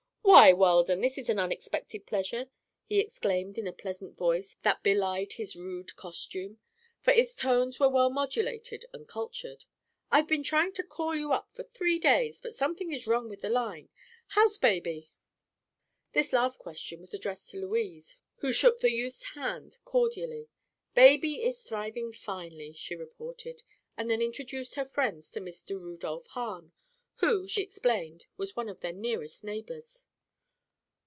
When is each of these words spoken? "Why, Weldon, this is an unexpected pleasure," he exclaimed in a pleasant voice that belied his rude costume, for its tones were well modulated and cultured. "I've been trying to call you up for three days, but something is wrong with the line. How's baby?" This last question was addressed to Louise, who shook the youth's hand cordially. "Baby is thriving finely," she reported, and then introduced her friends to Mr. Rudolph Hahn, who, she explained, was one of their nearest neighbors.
"Why, 0.23 0.53
Weldon, 0.53 1.01
this 1.01 1.17
is 1.17 1.27
an 1.27 1.39
unexpected 1.39 2.05
pleasure," 2.07 2.49
he 2.85 3.01
exclaimed 3.01 3.57
in 3.57 3.67
a 3.67 3.73
pleasant 3.73 4.17
voice 4.17 4.55
that 4.63 4.81
belied 4.81 5.33
his 5.33 5.57
rude 5.57 5.93
costume, 5.97 6.57
for 7.01 7.11
its 7.11 7.35
tones 7.35 7.81
were 7.81 7.89
well 7.89 8.09
modulated 8.09 8.85
and 8.93 9.07
cultured. 9.09 9.65
"I've 10.09 10.29
been 10.29 10.41
trying 10.41 10.71
to 10.73 10.83
call 10.83 11.15
you 11.15 11.33
up 11.33 11.49
for 11.53 11.63
three 11.63 11.99
days, 11.99 12.39
but 12.39 12.55
something 12.55 12.91
is 12.93 13.05
wrong 13.05 13.27
with 13.27 13.41
the 13.41 13.49
line. 13.49 13.89
How's 14.27 14.57
baby?" 14.57 15.11
This 16.13 16.31
last 16.31 16.59
question 16.59 17.01
was 17.01 17.13
addressed 17.13 17.49
to 17.49 17.59
Louise, 17.59 18.17
who 18.37 18.53
shook 18.53 18.79
the 18.79 18.91
youth's 18.91 19.25
hand 19.35 19.79
cordially. 19.83 20.47
"Baby 20.95 21.43
is 21.43 21.61
thriving 21.63 22.13
finely," 22.13 22.71
she 22.71 22.95
reported, 22.95 23.63
and 23.97 24.09
then 24.09 24.21
introduced 24.21 24.75
her 24.75 24.85
friends 24.85 25.29
to 25.31 25.41
Mr. 25.41 25.71
Rudolph 25.77 26.27
Hahn, 26.27 26.71
who, 27.15 27.49
she 27.49 27.61
explained, 27.61 28.27
was 28.37 28.55
one 28.55 28.69
of 28.69 28.79
their 28.79 28.93
nearest 28.93 29.43
neighbors. 29.43 30.05